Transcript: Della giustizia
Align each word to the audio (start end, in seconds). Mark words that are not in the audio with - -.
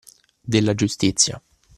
Della 0.41 0.73
giustizia 0.73 1.39